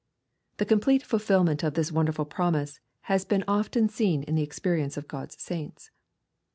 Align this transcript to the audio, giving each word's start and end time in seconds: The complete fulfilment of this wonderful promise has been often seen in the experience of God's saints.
The 0.57 0.65
complete 0.65 1.03
fulfilment 1.03 1.61
of 1.61 1.75
this 1.75 1.91
wonderful 1.91 2.25
promise 2.25 2.79
has 3.01 3.23
been 3.23 3.43
often 3.47 3.87
seen 3.87 4.23
in 4.23 4.33
the 4.33 4.41
experience 4.41 4.97
of 4.97 5.07
God's 5.07 5.39
saints. 5.39 5.91